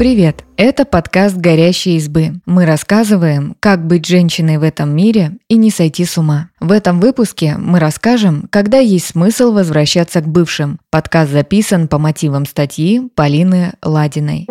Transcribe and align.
Привет! 0.00 0.46
Это 0.56 0.86
подкаст 0.86 1.36
«Горящие 1.36 1.96
избы». 1.96 2.40
Мы 2.46 2.64
рассказываем, 2.64 3.54
как 3.60 3.86
быть 3.86 4.06
женщиной 4.06 4.56
в 4.56 4.62
этом 4.62 4.96
мире 4.96 5.32
и 5.48 5.58
не 5.58 5.70
сойти 5.70 6.06
с 6.06 6.16
ума. 6.16 6.48
В 6.58 6.72
этом 6.72 7.00
выпуске 7.00 7.56
мы 7.58 7.78
расскажем, 7.80 8.48
когда 8.48 8.78
есть 8.78 9.08
смысл 9.08 9.52
возвращаться 9.52 10.22
к 10.22 10.26
бывшим. 10.26 10.78
Подкаст 10.88 11.32
записан 11.32 11.86
по 11.86 11.98
мотивам 11.98 12.46
статьи 12.46 13.10
Полины 13.14 13.74
Ладиной. 13.84 14.46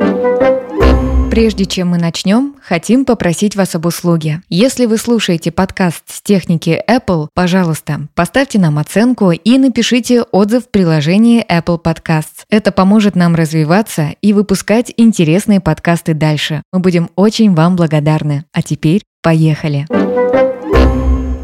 Прежде 1.30 1.66
чем 1.66 1.89
мы 1.89 2.00
начнем, 2.00 2.55
хотим 2.62 3.05
попросить 3.05 3.55
вас 3.55 3.75
об 3.75 3.86
услуге. 3.86 4.41
Если 4.50 4.88
вы 4.88 4.98
слушаете 4.98 5.52
подкаст 5.52 6.04
с 6.07 6.21
техники 6.23 6.82
Apple, 6.89 7.27
пожалуйста, 7.36 8.07
поставьте 8.16 8.57
нам 8.57 8.80
оценку 8.80 9.31
и 9.31 9.57
напишите 9.59 10.23
отзыв 10.23 10.66
в 10.66 10.70
приложении 10.70 11.45
Apple 11.45 11.81
Podcasts. 11.81 12.45
Это 12.49 12.71
поможет 12.71 13.16
нам 13.16 13.35
развиваться 13.35 14.16
и 14.21 14.34
выпускать 14.34 14.91
интересные 14.98 15.59
подкасты 15.62 16.16
дальше. 16.16 16.63
Мы 16.73 16.80
будем 16.80 17.12
очень 17.16 17.54
вам 17.54 17.76
благодарны. 17.76 18.46
А 18.52 18.63
теперь 18.63 19.04
поехали! 19.21 19.85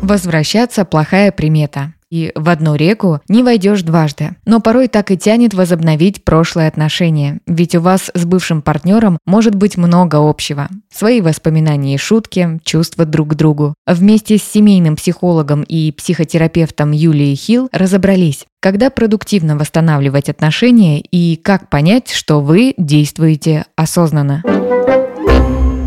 Возвращаться– 0.02 0.84
плохая 0.86 1.32
примета. 1.32 1.94
И 2.16 2.32
в 2.34 2.48
одну 2.48 2.76
реку 2.76 3.20
не 3.28 3.44
войдешь 3.44 3.82
дважды. 3.82 4.38
Но 4.46 4.62
порой 4.62 4.88
так 4.88 5.12
и 5.12 5.18
тянет 5.18 5.54
возобновить 5.54 6.24
прошлые 6.24 6.70
отношения. 6.70 7.42
Ведь 7.46 7.76
у 7.76 7.82
вас 7.82 8.10
с 8.14 8.24
бывшим 8.24 8.62
партнером 8.62 9.18
может 9.26 9.54
быть 9.54 9.76
много 9.76 10.16
общего. 10.16 10.70
Свои 10.90 11.20
воспоминания 11.20 11.96
и 11.96 11.98
шутки, 11.98 12.62
чувства 12.64 13.04
друг 13.06 13.32
к 13.32 13.34
другу. 13.34 13.74
Вместе 13.86 14.38
с 14.38 14.44
семейным 14.44 14.96
психологом 14.96 15.64
и 15.64 15.92
психотерапевтом 15.92 16.92
Юлией 16.92 17.36
Хилл 17.36 17.68
разобрались, 17.74 18.46
когда 18.62 18.90
продуктивно 18.90 19.58
восстанавливать 19.58 20.30
отношения 20.30 21.02
и 21.02 21.36
как 21.36 21.70
понять, 21.70 22.12
что 22.12 22.40
вы 22.40 22.76
действуете 22.78 23.66
осознанно 23.76 24.42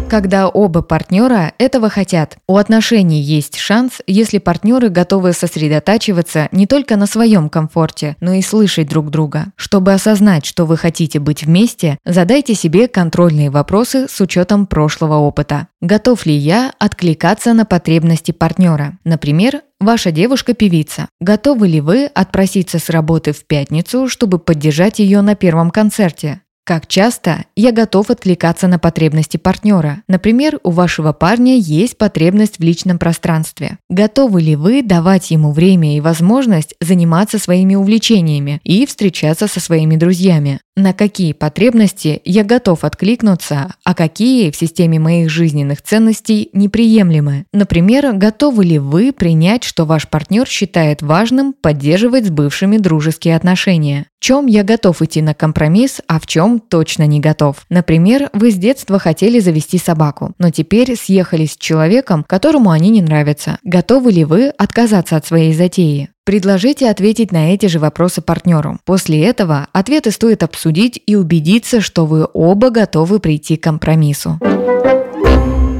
когда 0.08 0.48
оба 0.48 0.82
партнера 0.82 1.52
этого 1.58 1.90
хотят. 1.90 2.38
У 2.48 2.56
отношений 2.56 3.20
есть 3.20 3.56
шанс, 3.56 4.00
если 4.06 4.38
партнеры 4.38 4.88
готовы 4.88 5.32
сосредотачиваться 5.32 6.48
не 6.50 6.66
только 6.66 6.96
на 6.96 7.06
своем 7.06 7.48
комфорте, 7.48 8.16
но 8.20 8.32
и 8.32 8.42
слышать 8.42 8.88
друг 8.88 9.10
друга. 9.10 9.52
Чтобы 9.56 9.92
осознать, 9.92 10.46
что 10.46 10.64
вы 10.64 10.76
хотите 10.76 11.20
быть 11.20 11.44
вместе, 11.44 11.98
задайте 12.04 12.54
себе 12.54 12.88
контрольные 12.88 13.50
вопросы 13.50 14.08
с 14.08 14.20
учетом 14.20 14.66
прошлого 14.66 15.16
опыта. 15.16 15.68
Готов 15.80 16.26
ли 16.26 16.34
я 16.34 16.72
откликаться 16.78 17.52
на 17.52 17.64
потребности 17.64 18.32
партнера? 18.32 18.98
Например, 19.04 19.62
Ваша 19.80 20.10
девушка 20.10 20.54
певица. 20.54 21.08
Готовы 21.20 21.68
ли 21.68 21.80
вы 21.80 22.06
отпроситься 22.06 22.80
с 22.80 22.90
работы 22.90 23.32
в 23.32 23.46
пятницу, 23.46 24.08
чтобы 24.08 24.40
поддержать 24.40 24.98
ее 24.98 25.20
на 25.20 25.36
первом 25.36 25.70
концерте? 25.70 26.40
Как 26.68 26.86
часто 26.86 27.46
я 27.56 27.72
готов 27.72 28.10
откликаться 28.10 28.68
на 28.68 28.78
потребности 28.78 29.38
партнера? 29.38 30.02
Например, 30.06 30.60
у 30.64 30.70
вашего 30.70 31.14
парня 31.14 31.56
есть 31.56 31.96
потребность 31.96 32.58
в 32.58 32.62
личном 32.62 32.98
пространстве. 32.98 33.78
Готовы 33.88 34.42
ли 34.42 34.54
вы 34.54 34.82
давать 34.82 35.30
ему 35.30 35.52
время 35.52 35.96
и 35.96 36.00
возможность 36.02 36.74
заниматься 36.78 37.38
своими 37.38 37.74
увлечениями 37.74 38.60
и 38.64 38.84
встречаться 38.84 39.48
со 39.48 39.60
своими 39.60 39.96
друзьями? 39.96 40.60
На 40.76 40.92
какие 40.92 41.32
потребности 41.32 42.20
я 42.26 42.44
готов 42.44 42.84
откликнуться, 42.84 43.74
а 43.82 43.94
какие 43.94 44.50
в 44.50 44.56
системе 44.56 45.00
моих 45.00 45.30
жизненных 45.30 45.80
ценностей 45.80 46.50
неприемлемы? 46.52 47.46
Например, 47.52 48.12
готовы 48.12 48.66
ли 48.66 48.78
вы 48.78 49.12
принять, 49.12 49.64
что 49.64 49.86
ваш 49.86 50.06
партнер 50.06 50.46
считает 50.46 51.00
важным 51.00 51.54
поддерживать 51.54 52.26
с 52.26 52.30
бывшими 52.30 52.76
дружеские 52.76 53.36
отношения? 53.36 54.06
Чем 54.20 54.46
я 54.46 54.64
готов 54.64 55.00
идти 55.00 55.22
на 55.22 55.32
компромисс, 55.32 56.00
а 56.08 56.18
в 56.18 56.26
чем 56.26 56.58
точно 56.58 57.06
не 57.06 57.20
готов? 57.20 57.64
Например, 57.70 58.30
вы 58.32 58.50
с 58.50 58.56
детства 58.56 58.98
хотели 58.98 59.38
завести 59.38 59.78
собаку, 59.78 60.32
но 60.38 60.50
теперь 60.50 60.96
съехались 60.96 61.52
с 61.52 61.56
человеком, 61.56 62.24
которому 62.26 62.70
они 62.70 62.90
не 62.90 63.00
нравятся. 63.00 63.58
Готовы 63.62 64.10
ли 64.10 64.24
вы 64.24 64.48
отказаться 64.48 65.16
от 65.16 65.24
своей 65.24 65.54
затеи? 65.54 66.10
Предложите 66.24 66.90
ответить 66.90 67.32
на 67.32 67.54
эти 67.54 67.66
же 67.66 67.78
вопросы 67.78 68.20
партнеру. 68.20 68.78
После 68.84 69.24
этого 69.24 69.68
ответы 69.72 70.10
стоит 70.10 70.42
обсудить 70.42 71.00
и 71.06 71.14
убедиться, 71.14 71.80
что 71.80 72.04
вы 72.04 72.28
оба 72.34 72.70
готовы 72.70 73.20
прийти 73.20 73.56
к 73.56 73.62
компромиссу 73.62 74.38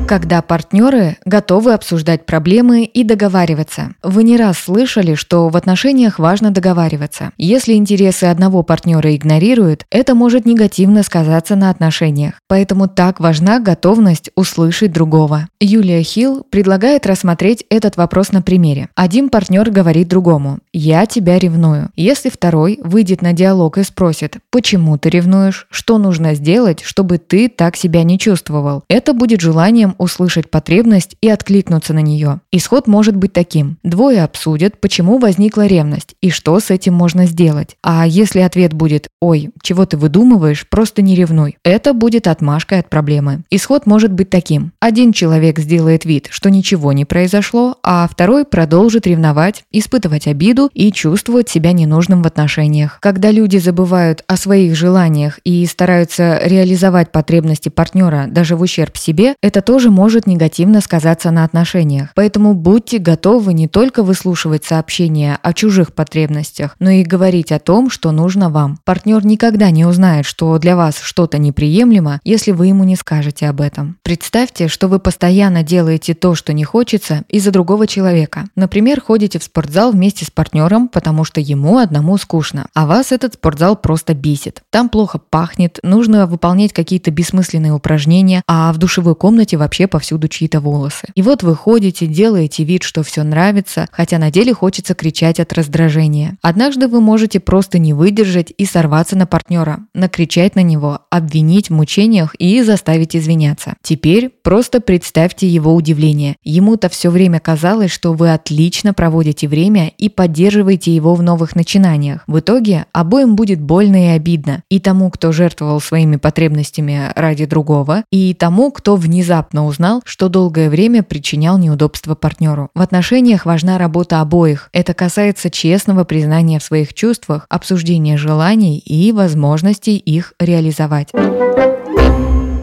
когда 0.09 0.41
партнеры 0.41 1.19
готовы 1.27 1.75
обсуждать 1.75 2.25
проблемы 2.25 2.85
и 2.85 3.05
договариваться. 3.05 3.91
Вы 4.03 4.25
не 4.25 4.39
раз 4.39 4.59
слышали, 4.59 5.15
что 5.15 5.51
в 5.51 5.57
отношениях 5.57 6.19
важно 6.19 6.51
договариваться. 6.51 7.33
Если 7.37 7.75
интересы 7.75 8.25
одного 8.25 8.63
партнера 8.63 9.15
игнорируют, 9.15 9.85
это 9.91 10.15
может 10.15 10.47
негативно 10.47 11.03
сказаться 11.03 11.57
на 11.57 11.69
отношениях. 11.69 12.41
Поэтому 12.49 12.89
так 12.89 13.21
важна 13.21 13.61
готовность 13.61 14.31
услышать 14.35 14.93
другого. 14.93 15.49
Юлия 15.61 16.03
Хилл 16.03 16.43
предлагает 16.49 17.07
рассмотреть 17.07 17.67
этот 17.69 17.99
вопрос 17.99 18.33
на 18.33 18.41
примере. 18.41 18.89
Один 18.95 19.29
партнер 19.29 19.71
говорит 19.71 20.09
другому 20.09 20.61
«Я 20.73 21.05
тебя 21.05 21.39
ревную». 21.39 21.91
Если 21.97 22.31
второй 22.31 22.81
выйдет 22.83 23.21
на 23.21 23.35
диалог 23.35 23.77
и 23.77 23.83
спросит 23.83 24.39
«Почему 24.51 24.97
ты 24.97 25.11
ревнуешь? 25.11 25.67
Что 25.71 25.99
нужно 25.99 26.33
сделать, 26.33 26.81
чтобы 26.83 27.19
ты 27.19 27.51
так 27.51 27.77
себя 27.77 28.05
не 28.05 28.19
чувствовал?» 28.19 28.85
Это 28.89 29.13
будет 29.13 29.43
желанием 29.43 29.97
услышать 29.99 30.51
потребность 30.51 31.17
и 31.21 31.29
откликнуться 31.29 31.93
на 31.93 32.01
нее. 32.01 32.41
Исход 32.53 32.87
может 32.87 33.17
быть 33.17 33.33
таким. 33.33 33.79
Двое 33.83 34.23
обсудят, 34.23 34.81
почему 34.81 35.19
возникла 35.19 35.67
ревность 35.67 36.15
и 36.21 36.31
что 36.31 36.59
с 36.61 36.71
этим 36.71 36.95
можно 36.95 37.27
сделать. 37.27 37.77
А 37.83 38.07
если 38.07 38.41
ответ 38.41 38.73
будет 38.73 39.09
«Ой, 39.21 39.51
чего 39.63 39.85
ты 39.87 39.97
выдумываешь, 39.97 40.67
просто 40.69 41.03
не 41.03 41.15
ревнуй», 41.15 41.57
это 41.65 41.93
будет 41.93 42.27
отмашкой 42.27 42.81
от 42.81 42.89
проблемы. 42.89 43.43
Исход 43.51 43.87
может 43.87 44.13
быть 44.13 44.31
таким. 44.31 44.73
Один 44.81 45.13
человек 45.13 45.59
сделает 45.59 46.05
вид, 46.05 46.29
что 46.31 46.51
ничего 46.51 46.93
не 46.93 47.05
произошло, 47.05 47.77
а 47.83 48.09
второй 48.09 48.45
продолжит 48.45 49.07
ревновать, 49.07 49.65
испытывать 49.71 50.27
обиду 50.27 50.71
и 50.73 50.93
чувствовать 50.93 51.49
себя 51.49 51.73
ненужным 51.73 52.23
в 52.23 52.27
отношениях. 52.27 52.99
Когда 53.01 53.31
люди 53.31 53.57
забывают 53.59 54.25
о 54.27 54.37
своих 54.37 54.77
желаниях 54.77 55.41
и 55.45 55.67
стараются 55.67 56.41
реализовать 56.43 57.13
потребности 57.13 57.69
партнера 57.69 58.27
даже 58.29 58.57
в 58.57 58.63
ущерб 58.63 58.97
себе, 58.97 59.35
это 59.43 59.63
тоже 59.63 59.88
тоже 59.89 59.91
может 59.91 60.27
негативно 60.27 60.81
сказаться 60.81 61.31
на 61.31 61.45
отношениях. 61.45 62.11
Поэтому 62.15 62.55
будьте 62.55 62.99
готовы 62.99 63.55
не 63.55 63.69
только 63.69 64.03
выслушивать 64.03 64.65
сообщения 64.65 65.39
о 65.43 65.53
чужих 65.53 65.95
потребностях, 65.95 66.77
но 66.79 66.91
и 66.91 67.05
говорить 67.05 67.53
о 67.53 67.59
том, 67.59 67.91
что 67.91 68.13
нужно 68.13 68.51
вам. 68.51 68.79
Партнер 68.85 69.25
никогда 69.25 69.71
не 69.71 69.87
узнает, 69.87 70.27
что 70.27 70.59
для 70.59 70.77
вас 70.77 71.01
что-то 71.01 71.39
неприемлемо, 71.39 72.21
если 72.25 72.53
вы 72.53 72.67
ему 72.67 72.85
не 72.85 72.97
скажете 72.97 73.49
об 73.49 73.61
этом. 73.61 73.97
Представьте, 74.03 74.69
что 74.69 74.89
вы 74.89 74.99
постоянно 74.99 75.63
делаете 75.63 76.15
то, 76.15 76.35
что 76.35 76.53
не 76.53 76.65
хочется, 76.65 77.25
из-за 77.29 77.51
другого 77.51 77.87
человека. 77.87 78.45
Например, 78.57 79.01
ходите 79.01 79.39
в 79.39 79.45
спортзал 79.45 79.93
вместе 79.93 80.25
с 80.25 80.31
партнером, 80.31 80.89
потому 80.89 81.25
что 81.25 81.41
ему 81.41 81.79
одному 81.79 82.19
скучно, 82.19 82.67
а 82.75 82.87
вас 82.87 83.13
этот 83.13 83.35
спортзал 83.35 83.77
просто 83.77 84.15
бесит. 84.15 84.63
Там 84.71 84.89
плохо 84.89 85.19
пахнет, 85.19 85.79
нужно 85.83 86.27
выполнять 86.27 86.73
какие-то 86.73 87.11
бессмысленные 87.11 87.73
упражнения, 87.73 88.43
а 88.47 88.73
в 88.73 88.79
душевой 88.79 89.15
комнате 89.15 89.57
вообще 89.57 89.78
вообще 89.79 89.87
повсюду 89.87 90.29
чьи-то 90.29 90.61
волосы. 90.61 91.09
И 91.15 91.23
вот 91.23 91.43
вы 91.43 91.55
ходите, 91.55 92.07
делаете 92.07 92.65
вид, 92.65 92.83
что 92.83 93.03
все 93.03 93.23
нравится, 93.23 93.87
хотя 93.93 94.19
на 94.19 94.31
деле 94.31 94.53
хочется 94.53 94.95
кричать 94.95 95.39
от 95.41 95.53
раздражения. 95.53 96.37
Однажды 96.43 96.89
вы 96.89 97.01
можете 97.01 97.39
просто 97.39 97.79
не 97.79 97.93
выдержать 97.93 98.53
и 98.57 98.65
сорваться 98.65 99.17
на 99.17 99.27
партнера, 99.27 99.81
накричать 99.95 100.57
на 100.57 100.63
него, 100.63 101.01
обвинить 101.11 101.71
в 101.71 101.75
мучениях 101.75 102.35
и 102.39 102.63
заставить 102.63 103.15
извиняться. 103.15 103.75
Теперь 103.83 104.31
просто 104.43 104.81
представьте 104.81 105.47
его 105.47 105.75
удивление. 105.75 106.37
Ему-то 106.43 106.89
все 106.89 107.11
время 107.11 107.39
казалось, 107.41 107.93
что 107.93 108.13
вы 108.13 108.33
отлично 108.33 108.95
проводите 108.95 109.47
время 109.47 109.93
и 109.99 110.09
поддерживаете 110.09 110.95
его 110.95 111.15
в 111.15 111.23
новых 111.23 111.55
начинаниях. 111.55 112.25
В 112.27 112.41
итоге 112.41 112.87
обоим 112.93 113.37
будет 113.37 113.61
больно 113.61 114.07
и 114.07 114.17
обидно. 114.17 114.63
И 114.71 114.81
тому, 114.81 115.11
кто 115.11 115.33
жертвовал 115.33 115.81
своими 115.81 116.17
потребностями 116.17 117.13
ради 117.15 117.45
другого, 117.45 118.05
и 118.11 118.35
тому, 118.35 118.73
кто 118.73 118.97
внезапно 118.97 119.68
узнал, 119.69 120.03
что 120.05 120.29
долгое 120.29 120.69
время 120.69 121.03
причинял 121.03 121.59
неудобства 121.59 122.15
партнеру. 122.15 122.71
В 122.75 122.81
отношениях 122.81 123.47
важна 123.47 123.79
работа 123.79 124.21
обоих. 124.21 124.69
Это 124.73 124.95
касается 124.95 125.51
честного 125.51 126.05
признания 126.05 126.59
в 126.59 126.65
своих 126.65 126.95
чувствах, 126.95 127.47
обсуждения 127.49 128.17
желаний 128.17 128.79
и 128.79 129.13
возможностей 129.13 129.97
их 129.97 130.35
реализовать 130.41 131.09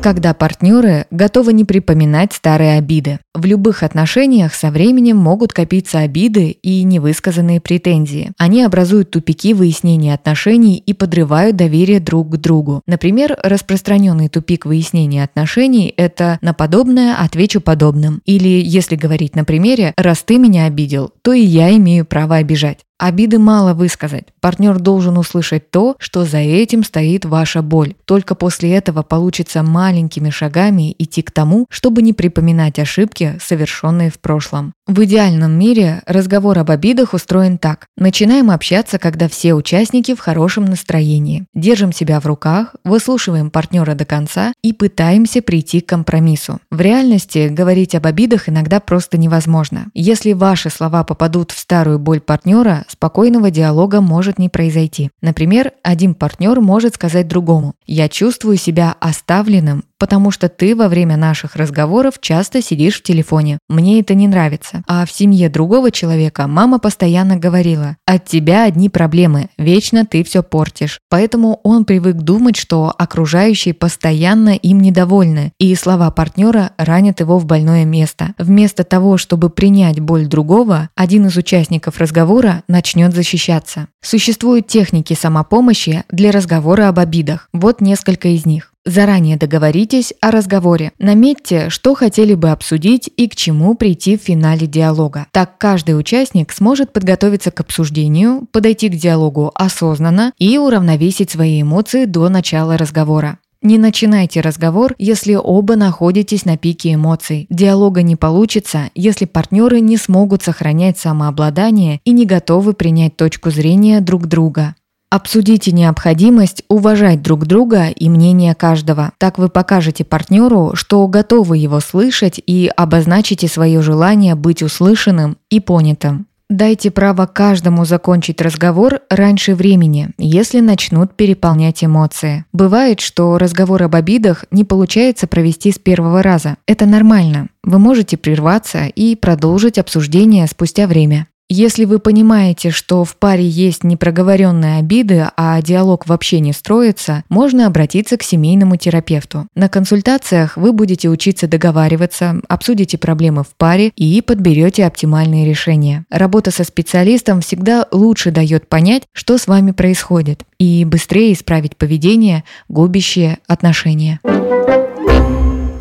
когда 0.06 0.36
партнеры 0.36 1.08
готовы 1.10 1.52
не 1.52 1.66
припоминать 1.66 2.32
старые 2.32 2.78
обиды. 2.78 3.18
В 3.34 3.44
любых 3.46 3.82
отношениях 3.82 4.54
со 4.54 4.70
временем 4.70 5.18
могут 5.18 5.52
копиться 5.52 5.98
обиды 5.98 6.52
и 6.52 6.84
невысказанные 6.84 7.60
претензии. 7.60 8.32
Они 8.38 8.62
образуют 8.62 9.10
тупики 9.10 9.56
выяснения 9.56 10.14
отношений 10.14 10.78
и 10.78 10.94
подрывают 10.94 11.56
доверие 11.56 12.00
друг 12.00 12.30
к 12.30 12.38
другу. 12.38 12.84
Например, 12.86 13.36
распространенный 13.42 14.30
тупик 14.30 14.68
выяснения 14.68 15.24
отношений– 15.24 15.92
это 15.98 16.38
«на 16.44 16.54
подобное 16.54 17.16
отвечу 17.16 17.60
подобным». 17.60 18.22
Или, 18.26 18.62
если 18.64 18.96
говорить 18.96 19.36
на 19.36 19.44
примере 19.44 19.92
«раз 19.98 20.22
ты 20.22 20.38
меня 20.38 20.66
обидел, 20.66 21.14
то 21.24 21.34
и 21.34 21.42
я 21.42 21.76
имею 21.76 22.06
право 22.06 22.36
обижать». 22.36 22.86
Обиды 22.98 23.40
мало 23.40 23.74
высказать. 23.74 24.28
Партнер 24.40 24.80
должен 24.80 25.18
услышать 25.18 25.70
то, 25.70 25.98
что 26.00 26.24
за 26.24 26.38
этим 26.38 26.82
стоит 26.82 27.26
ваша 27.26 27.62
боль. 27.62 27.94
Только 28.06 28.36
после 28.36 28.74
этого 28.74 29.04
получится 29.04 29.64
маленькими 29.64 30.30
шагами 30.30 30.96
идти 30.98 31.22
к 31.22 31.32
тому, 31.32 31.66
чтобы 31.70 32.02
не 32.02 32.14
припоминать 32.14 32.80
ошибки, 32.80 33.38
совершенные 33.44 34.10
в 34.10 34.20
прошлом. 34.20 34.72
В 34.88 35.04
идеальном 35.04 35.52
мире 35.52 36.04
разговор 36.06 36.58
об 36.58 36.72
обидах 36.72 37.14
устроен 37.14 37.58
так. 37.58 37.88
Начинаем 37.98 38.50
общаться, 38.50 38.98
когда 38.98 39.28
все 39.28 39.56
участники 39.56 40.16
в 40.16 40.20
хорошем 40.20 40.64
настроении. 40.64 41.46
Держим 41.54 41.92
себя 41.92 42.22
в 42.22 42.26
руках, 42.26 42.76
выслушиваем 42.86 43.50
партнера 43.50 43.96
до 43.96 44.06
конца 44.06 44.54
и 44.64 44.72
пытаемся 44.72 45.42
прийти 45.42 45.82
к 45.82 45.90
компромиссу. 45.90 46.60
В 46.72 46.80
реальности 46.80 47.50
говорить 47.50 47.94
об 47.94 48.06
обидах 48.08 48.48
иногда 48.48 48.80
просто 48.80 49.18
невозможно. 49.18 49.88
Если 49.94 50.32
ваши 50.32 50.70
слова 50.70 51.04
попадут 51.04 51.52
в 51.52 51.60
старую 51.60 52.00
боль 52.00 52.22
партнера, 52.22 52.85
спокойного 52.88 53.52
диалога 53.52 54.02
может 54.02 54.40
не 54.40 54.50
произойти. 54.50 55.10
Например, 55.22 55.72
один 55.84 56.16
партнер 56.16 56.60
может 56.62 56.96
сказать 56.96 57.28
другому 57.28 57.74
«Я 57.86 58.10
чувствую 58.10 58.58
себя 58.58 58.96
оставленным, 59.00 59.86
потому 60.00 60.32
что 60.32 60.50
ты 60.50 60.76
во 60.76 60.88
время 60.88 61.18
наших 61.18 61.56
разговоров 61.56 62.16
часто 62.20 62.62
сидишь 62.62 63.00
в 63.00 63.04
телефоне. 63.04 63.60
Мне 63.70 64.00
это 64.00 64.14
не 64.14 64.28
нравится. 64.28 64.84
А 64.88 65.06
в 65.06 65.12
семье 65.12 65.50
другого 65.50 65.92
человека 65.92 66.48
мама 66.48 66.80
постоянно 66.80 67.38
говорила, 67.38 67.98
от 68.06 68.26
тебя 68.26 68.66
одни 68.66 68.90
проблемы, 68.90 69.50
вечно 69.58 70.06
ты 70.06 70.24
все 70.24 70.44
портишь. 70.44 71.00
Поэтому 71.10 71.60
он 71.64 71.86
привык 71.86 72.18
думать, 72.18 72.58
что 72.58 72.94
окружающие 72.98 73.74
постоянно 73.74 74.56
им 74.56 74.80
недовольны, 74.80 75.54
и 75.60 75.74
слова 75.76 76.12
партнера 76.12 76.72
ранят 76.78 77.20
его 77.20 77.40
в 77.40 77.46
больное 77.46 77.86
место. 77.86 78.34
Вместо 78.38 78.84
того, 78.84 79.18
чтобы 79.18 79.50
принять 79.50 80.00
боль 80.00 80.28
другого, 80.28 80.90
один 80.96 81.28
из 81.28 81.38
участников 81.38 82.00
разговора 82.00 82.64
начнет 82.68 83.14
защищаться. 83.14 83.88
Существуют 84.02 84.68
техники 84.68 85.14
самопомощи 85.14 86.04
для 86.10 86.32
разговора 86.32 86.90
об 86.90 87.00
обидах. 87.00 87.50
Вот 87.54 87.82
несколько 87.82 88.28
из 88.28 88.46
них. 88.46 88.75
Заранее 88.86 89.36
договоритесь 89.36 90.14
о 90.22 90.30
разговоре. 90.30 90.92
Наметьте, 91.00 91.70
что 91.70 91.96
хотели 91.96 92.36
бы 92.36 92.52
обсудить 92.52 93.10
и 93.18 93.28
к 93.28 93.36
чему 93.36 93.74
прийти 93.74 94.16
в 94.16 94.22
финале 94.22 94.68
диалога. 94.68 95.26
Так 95.32 95.58
каждый 95.58 95.98
участник 95.98 96.52
сможет 96.52 96.94
подготовиться 96.94 97.50
к 97.50 97.60
обсуждению, 97.60 98.48
подойти 98.52 98.90
к 98.90 98.96
диалогу 98.96 99.52
осознанно 99.56 100.34
и 100.38 100.60
уравновесить 100.60 101.32
свои 101.32 101.64
эмоции 101.64 102.06
до 102.06 102.30
начала 102.30 102.78
разговора. 102.78 103.40
Не 103.64 103.80
начинайте 103.80 104.42
разговор, 104.42 104.94
если 105.00 105.34
оба 105.34 105.76
находитесь 105.76 106.46
на 106.46 106.56
пике 106.56 106.94
эмоций. 106.94 107.48
Диалога 107.50 108.04
не 108.04 108.16
получится, 108.16 108.92
если 108.94 109.26
партнеры 109.26 109.80
не 109.80 109.98
смогут 109.98 110.44
сохранять 110.44 111.00
самообладание 111.00 112.00
и 112.06 112.12
не 112.12 112.28
готовы 112.28 112.74
принять 112.74 113.18
точку 113.18 113.50
зрения 113.50 114.02
друг 114.02 114.28
друга. 114.28 114.76
Обсудите 115.10 115.72
необходимость 115.72 116.64
уважать 116.68 117.22
друг 117.22 117.46
друга 117.46 117.88
и 117.88 118.10
мнение 118.10 118.56
каждого. 118.56 119.12
Так 119.18 119.38
вы 119.38 119.50
покажете 119.50 120.04
партнеру, 120.04 120.72
что 120.76 121.08
готовы 121.08 121.58
его 121.58 121.80
слышать 121.80 122.42
и 122.46 122.70
обозначите 122.76 123.48
свое 123.48 123.82
желание 123.82 124.36
быть 124.36 124.62
услышанным 124.62 125.38
и 125.50 125.60
понятым. 125.60 126.28
Дайте 126.50 126.92
право 126.92 127.26
каждому 127.26 127.86
закончить 127.86 128.40
разговор 128.40 129.02
раньше 129.10 129.56
времени, 129.56 130.10
если 130.20 130.60
начнут 130.60 131.16
переполнять 131.16 131.84
эмоции. 131.84 132.46
Бывает, 132.54 133.00
что 133.00 133.40
разговор 133.40 133.82
об 133.82 133.96
обидах 133.96 134.46
не 134.52 134.64
получается 134.64 135.26
провести 135.26 135.72
с 135.72 135.80
первого 135.80 136.22
раза. 136.22 136.58
Это 136.68 136.86
нормально. 136.86 137.48
Вы 137.64 137.80
можете 137.80 138.16
прерваться 138.18 138.86
и 138.86 139.16
продолжить 139.16 139.80
обсуждение 139.80 140.46
спустя 140.46 140.86
время. 140.86 141.28
Если 141.48 141.86
вы 141.86 142.00
понимаете, 142.00 142.72
что 142.72 143.04
в 143.04 143.18
паре 143.18 143.48
есть 143.48 143.84
непроговоренные 143.84 144.80
обиды, 144.80 145.28
а 145.38 145.62
диалог 145.62 146.08
вообще 146.08 146.40
не 146.40 146.54
строится, 146.54 147.24
можно 147.30 147.68
обратиться 147.68 148.18
к 148.18 148.24
семейному 148.24 148.78
терапевту. 148.78 149.46
На 149.54 149.70
консультациях 149.70 150.58
вы 150.58 150.74
будете 150.74 151.08
учиться 151.08 151.48
договариваться, 151.48 152.42
обсудите 152.50 152.98
проблемы 152.98 153.44
в 153.44 153.56
паре 153.58 153.92
и 153.96 154.24
подберете 154.24 154.86
оптимальные 154.86 155.48
решения. 155.48 156.06
Работа 156.10 156.50
со 156.50 156.64
специалистом 156.64 157.42
всегда 157.42 157.86
лучше 157.92 158.32
дает 158.32 158.68
понять, 158.68 159.04
что 159.14 159.38
с 159.38 159.46
вами 159.46 159.70
происходит, 159.70 160.42
и 160.58 160.84
быстрее 160.84 161.32
исправить 161.32 161.78
поведение, 161.78 162.44
губящее 162.70 163.38
отношения. 163.46 164.20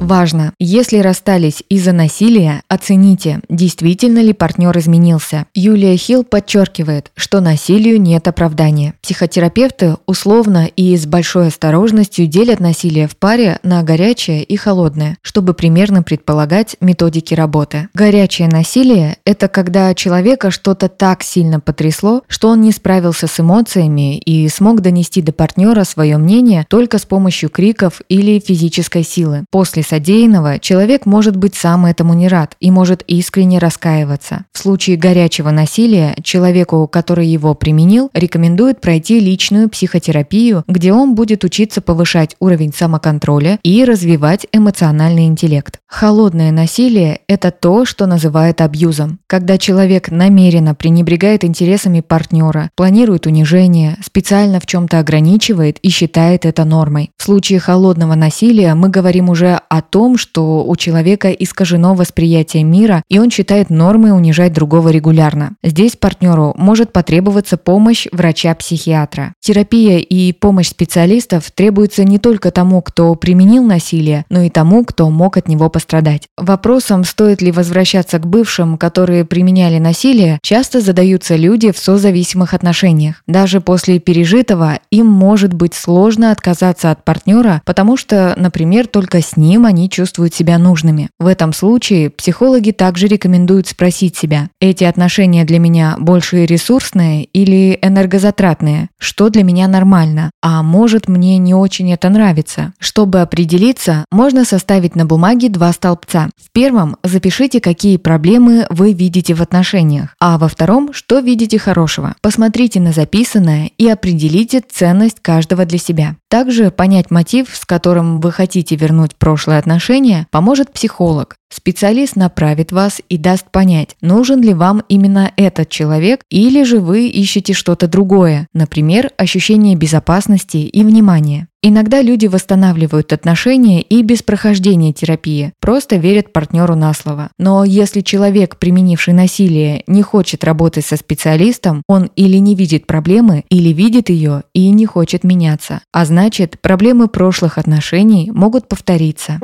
Важно, 0.05 0.53
если 0.59 0.99
расстались 0.99 1.63
из-за 1.71 1.93
насилия, 1.93 2.63
оцените, 2.69 3.41
действительно 3.49 4.19
ли 4.19 4.35
партнер 4.35 4.77
изменился. 4.77 5.47
Юлия 5.55 5.97
Хилл 5.97 6.25
подчеркивает, 6.25 7.11
что 7.17 7.41
насилию 7.41 7.99
нет 7.99 8.29
оправдания. 8.29 8.93
Психотерапевты 9.01 9.97
условно 10.05 10.67
и 10.67 10.95
с 10.95 11.07
большой 11.07 11.47
осторожностью 11.47 12.27
делят 12.27 12.61
насилие 12.61 13.09
в 13.09 13.17
паре 13.17 13.59
на 13.63 13.83
горячее 13.83 14.43
и 14.43 14.57
холодное, 14.57 15.17
чтобы 15.23 15.55
примерно 15.55 16.03
предполагать 16.03 16.77
методики 16.83 17.33
работы. 17.33 17.89
Горячее 17.95 18.49
насилие– 18.49 19.17
это 19.25 19.49
когда 19.49 19.95
человека 19.95 20.51
что-то 20.51 20.91
так 20.91 21.23
сильно 21.23 21.61
потрясло, 21.61 22.25
что 22.29 22.51
он 22.51 22.61
не 22.61 22.73
справился 22.73 23.27
с 23.27 23.41
эмоциями 23.41 24.19
и 24.19 24.51
смог 24.51 24.83
донести 24.83 25.23
до 25.23 25.33
партнера 25.33 25.85
свое 25.85 26.19
мнение 26.19 26.67
только 26.69 26.99
с 26.99 27.07
помощью 27.07 27.49
криков 27.49 28.03
или 28.11 28.39
физической 28.39 29.03
силы. 29.03 29.47
После 29.51 29.83
содеянного, 29.95 30.59
человек 30.59 31.07
может 31.07 31.37
быть 31.37 31.55
сам 31.55 31.87
этому 31.87 32.15
не 32.15 32.27
рад 32.27 32.57
и 32.59 32.73
может 32.73 33.05
искренне 33.07 33.59
раскаиваться. 33.59 34.45
В 34.53 34.59
случае 34.59 34.97
горячего 34.97 35.51
насилия 35.51 36.17
человеку, 36.25 36.89
который 36.89 37.29
его 37.29 37.55
применил, 37.55 38.11
рекомендуют 38.13 38.81
пройти 38.81 39.21
личную 39.21 39.69
психотерапию, 39.69 40.65
где 40.67 40.93
он 40.93 41.15
будет 41.15 41.45
учиться 41.45 41.81
повышать 41.81 42.35
уровень 42.41 42.73
самоконтроля 42.77 43.61
и 43.63 43.85
развивать 43.85 44.49
эмоциональный 44.53 45.27
интеллект. 45.27 45.79
Холодное 45.87 46.51
насилие– 46.51 47.21
это 47.29 47.53
то, 47.53 47.85
что 47.85 48.07
называют 48.07 48.61
абьюзом. 48.61 49.21
Когда 49.29 49.59
человек 49.59 50.11
намеренно 50.11 50.75
пренебрегает 50.75 51.45
интересами 51.45 52.01
партнера, 52.01 52.71
планирует 52.75 53.27
унижение, 53.27 53.97
специально 54.05 54.59
в 54.59 54.67
чем-то 54.67 54.99
ограничивает 54.99 55.79
и 55.83 55.89
считает 55.89 56.47
это 56.47 56.65
нормой. 56.65 57.13
В 57.17 57.23
случае 57.23 57.61
холодного 57.61 58.17
насилия 58.17 58.75
мы 58.75 58.89
говорим 58.89 59.29
уже 59.29 59.61
о 59.69 59.84
том, 59.91 60.17
что 60.17 60.65
у 60.65 60.77
человека 60.77 61.31
искажено 61.31 61.95
восприятие 61.95 62.65
мира, 62.65 63.03
и 63.09 63.19
он 63.19 63.31
считает 63.31 63.71
нормой 63.71 64.13
унижать 64.13 64.53
другого 64.53 64.89
регулярно. 64.89 65.53
Здесь 65.63 65.97
партнеру 65.97 66.55
может 66.57 66.93
потребоваться 66.93 67.57
помощь 67.57 68.07
врача-психиатра. 68.13 69.35
Терапия 69.41 69.99
и 69.99 70.33
помощь 70.33 70.69
специалистов 70.69 71.51
требуется 71.51 72.05
не 72.05 72.19
только 72.19 72.51
тому, 72.51 72.83
кто 72.83 73.15
применил 73.15 73.65
насилие, 73.65 74.25
но 74.31 74.43
и 74.43 74.51
тому, 74.51 74.85
кто 74.85 75.11
мог 75.11 75.37
от 75.37 75.49
него 75.49 75.69
пострадать. 75.69 76.29
Вопросом, 76.37 77.05
стоит 77.05 77.43
ли 77.43 77.53
возвращаться 77.53 78.19
к 78.19 78.27
бывшим, 78.27 78.79
которые 78.79 79.25
применяли 79.25 79.79
насилие, 79.79 80.39
часто 80.43 80.81
задаются 80.81 81.37
люди 81.37 81.73
в 81.73 81.79
созависимых 81.79 82.55
отношениях. 82.55 83.23
Даже 83.27 83.61
после 83.61 83.99
пережитого 83.99 84.79
им 84.91 85.07
может 85.07 85.53
быть 85.53 85.75
сложно 85.75 86.31
отказаться 86.31 86.91
от 86.91 87.05
партнера, 87.05 87.63
потому 87.65 87.97
что, 87.97 88.35
например, 88.37 88.87
только 88.87 89.21
с 89.21 89.37
ним 89.37 89.67
они 89.67 89.74
чувствуют 89.89 90.35
себя 90.35 90.59
нужными. 90.59 91.11
В 91.19 91.27
этом 91.27 91.53
случае 91.53 92.11
психологи 92.11 92.71
также 92.71 93.07
рекомендуют 93.07 93.69
спросить 93.69 94.17
себя, 94.17 94.49
эти 94.61 94.85
отношения 94.85 95.45
для 95.45 95.59
меня 95.59 95.97
больше 95.99 96.47
ресурсные 96.47 97.25
или 97.25 97.79
энергозатратные? 97.83 98.89
Что 98.99 99.29
для 99.29 99.43
меня 99.43 99.69
нормально? 99.69 100.31
А 100.43 100.63
может 100.63 101.09
мне 101.09 101.39
не 101.39 101.55
очень 101.55 101.93
это 101.93 102.09
нравится? 102.09 102.73
Чтобы 102.79 103.21
определиться, 103.21 104.05
можно 104.11 104.45
составить 104.45 104.97
на 104.97 105.05
бумаге 105.07 105.49
два 105.49 105.73
столбца. 105.73 106.31
В 106.43 106.51
первом 106.53 106.97
запишите, 107.03 107.61
какие 107.61 107.97
проблемы 107.97 108.67
вы 108.71 108.93
видите 108.93 109.35
в 109.35 109.43
отношениях, 109.43 110.15
а 110.21 110.39
во 110.39 110.49
втором, 110.49 110.93
что 110.93 111.19
видите 111.19 111.59
хорошего. 111.59 112.15
Посмотрите 112.23 112.81
на 112.81 112.93
записанное 112.93 113.71
и 113.77 113.89
определите 113.89 114.63
ценность 114.67 115.21
каждого 115.21 115.65
для 115.65 115.79
себя. 115.79 116.17
Также 116.29 116.71
понять 116.71 117.11
мотив, 117.11 117.55
с 117.55 117.65
которым 117.65 118.21
вы 118.21 118.33
хотите 118.33 118.77
вернуть 118.77 119.15
прошлое 119.17 119.59
отношение, 119.65 120.27
поможет 120.31 120.73
психолог. 120.73 121.37
Специалист 121.51 122.17
направит 122.17 122.71
вас 122.71 123.01
и 123.09 123.17
даст 123.17 123.51
понять, 123.51 123.97
нужен 124.03 124.43
ли 124.43 124.53
вам 124.53 124.83
именно 124.89 125.33
этот 125.37 125.71
человек 125.71 126.21
или 126.29 126.65
же 126.65 126.81
вы 126.81 127.07
ищете 127.07 127.55
что-то 127.55 127.89
другое, 127.89 128.47
например, 128.53 129.11
ощущение 129.17 129.75
безопасности 129.75 130.59
и 130.59 130.85
внимания. 130.85 131.49
Иногда 131.67 132.03
люди 132.03 132.27
восстанавливают 132.27 133.15
отношения 133.15 133.81
и 133.81 134.03
без 134.03 134.23
прохождения 134.23 134.93
терапии, 134.93 135.55
просто 135.63 135.97
верят 135.97 136.31
партнеру 136.31 136.75
на 136.75 136.93
слово. 136.93 137.31
Но 137.39 137.65
если 137.65 138.03
человек, 138.03 138.59
применивший 138.59 139.15
насилие, 139.15 139.83
не 139.87 140.03
хочет 140.03 140.45
работать 140.45 140.85
со 140.85 140.97
специалистом, 140.97 141.83
он 141.89 142.11
или 142.17 142.37
не 142.37 142.55
видит 142.55 142.87
проблемы, 142.87 143.45
или 143.49 143.71
видит 143.71 144.11
ее 144.11 144.43
и 144.53 144.69
не 144.69 144.85
хочет 144.85 145.25
меняться. 145.25 145.81
А 145.91 146.05
значит, 146.05 146.61
проблемы 146.61 147.09
прошлых 147.09 147.57
отношений 147.57 148.31
могут 148.31 148.69
повториться. 148.69 149.41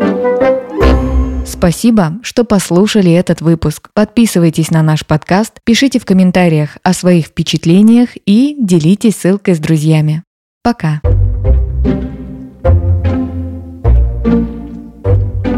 Спасибо, 1.47 2.19
что 2.23 2.45
послушали 2.45 3.11
этот 3.11 3.41
выпуск. 3.41 3.89
Подписывайтесь 3.95 4.71
на 4.71 4.83
наш 4.83 5.07
подкаст, 5.07 5.55
пишите 5.65 5.99
в 5.99 6.05
комментариях 6.05 6.77
о 6.83 6.93
своих 6.93 7.29
впечатлениях 7.29 8.11
и 8.27 8.57
делитесь 8.61 9.17
ссылкой 9.17 9.55
с 9.55 9.59
друзьями. 9.59 10.23
Пока! 10.62 11.00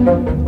Thank 0.05 0.27
you. 0.27 0.42